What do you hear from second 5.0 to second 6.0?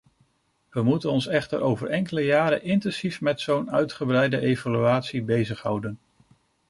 bezighouden.